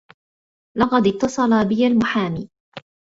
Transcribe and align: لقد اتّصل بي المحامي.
لقد 0.77 1.07
اتّصل 1.07 1.67
بي 1.67 1.87
المحامي. 1.87 2.49